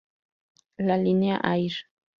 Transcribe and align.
La 0.79 0.97
linea 0.97 1.37
"Air". 1.43 1.73